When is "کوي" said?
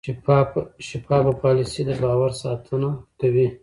3.19-3.47